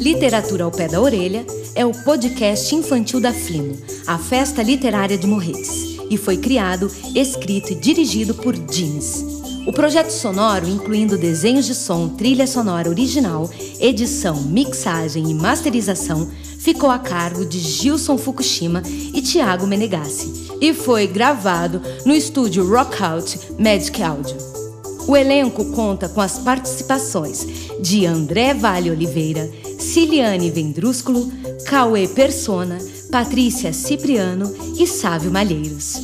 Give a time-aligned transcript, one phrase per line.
[0.00, 5.26] Literatura ao Pé da Orelha é o podcast infantil da Flimo, a festa literária de
[5.26, 9.24] Morretes, e foi criado, escrito e dirigido por Jeans.
[9.66, 13.50] O projeto sonoro, incluindo desenhos de som, trilha sonora original,
[13.80, 18.82] edição, mixagem e masterização, ficou a cargo de Gilson Fukushima
[19.12, 24.63] e Tiago Menegassi e foi gravado no estúdio Rockout Magic Audio.
[25.06, 27.46] O elenco conta com as participações
[27.80, 31.30] de André Vale Oliveira, Ciliane Vendrúsculo,
[31.66, 32.78] Cauê Persona,
[33.10, 36.00] Patrícia Cipriano e Sávio Malheiros.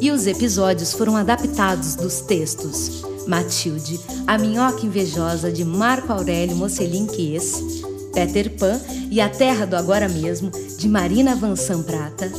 [0.00, 7.06] E os episódios foram adaptados dos textos Matilde, A Minhoca Invejosa de Marco Aurélio Mocelin
[7.06, 7.60] Quies,
[8.14, 12.32] Peter Pan e A Terra do Agora Mesmo de Marina Vansan Prata,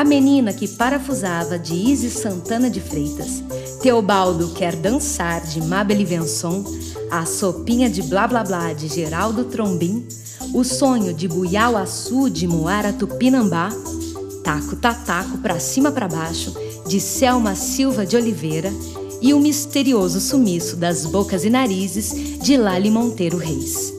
[0.00, 3.44] A Menina que Parafusava de Isis Santana de Freitas,
[3.82, 6.64] Teobaldo Quer Dançar de Mabel Venson,
[7.10, 10.08] A Sopinha de Blá Blá Blá de Geraldo Trombim,
[10.54, 13.68] O Sonho de Buiauaçu de Moara Tupinambá,
[14.42, 16.54] Taco Tataco Pra Cima Pra Baixo
[16.88, 18.72] de Selma Silva de Oliveira
[19.20, 23.92] e O Misterioso Sumiço das Bocas e Narizes de Lali Monteiro Reis.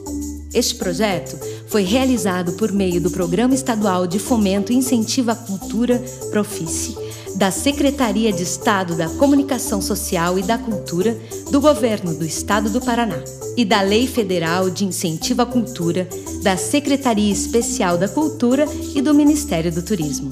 [0.51, 1.37] Este projeto
[1.71, 5.97] foi realizado por meio do Programa Estadual de Fomento e Incentivo à Cultura
[6.29, 6.97] Profice,
[7.35, 11.17] da Secretaria de Estado da Comunicação Social e da Cultura
[11.49, 13.23] do Governo do Estado do Paraná
[13.55, 16.09] e da Lei Federal de Incentivo à Cultura
[16.43, 20.29] da Secretaria Especial da Cultura e do Ministério do Turismo.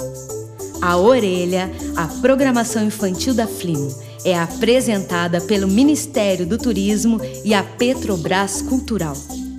[0.82, 3.96] A Orelha, a programação infantil da Flimo,
[4.26, 9.16] é apresentada pelo Ministério do Turismo e a Petrobras Cultural.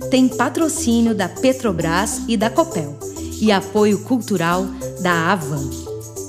[0.09, 2.97] Tem patrocínio da Petrobras e da Copel
[3.39, 4.65] e apoio cultural
[5.01, 5.69] da Avan.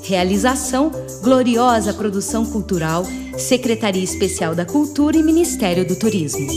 [0.03, 3.05] Realização Gloriosa Produção Cultural,
[3.37, 6.47] Secretaria Especial da Cultura e Ministério do Turismo.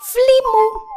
[0.00, 0.95] Flimo.